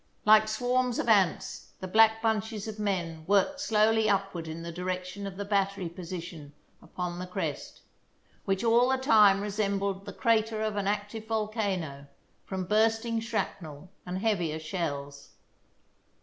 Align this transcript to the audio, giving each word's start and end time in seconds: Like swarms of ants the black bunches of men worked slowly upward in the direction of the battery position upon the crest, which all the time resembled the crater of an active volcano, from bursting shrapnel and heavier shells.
Like 0.25 0.47
swarms 0.47 0.97
of 0.97 1.07
ants 1.07 1.73
the 1.79 1.87
black 1.87 2.23
bunches 2.23 2.67
of 2.67 2.79
men 2.79 3.23
worked 3.27 3.59
slowly 3.61 4.09
upward 4.09 4.47
in 4.47 4.63
the 4.63 4.71
direction 4.71 5.27
of 5.27 5.37
the 5.37 5.45
battery 5.45 5.89
position 5.89 6.53
upon 6.81 7.19
the 7.19 7.27
crest, 7.27 7.81
which 8.45 8.63
all 8.63 8.89
the 8.89 8.97
time 8.97 9.41
resembled 9.41 10.07
the 10.07 10.11
crater 10.13 10.59
of 10.63 10.75
an 10.75 10.87
active 10.87 11.27
volcano, 11.27 12.07
from 12.47 12.65
bursting 12.65 13.19
shrapnel 13.19 13.91
and 14.03 14.17
heavier 14.17 14.57
shells. 14.57 15.33